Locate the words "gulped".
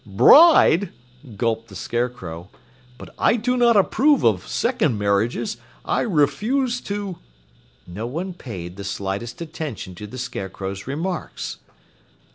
1.37-1.67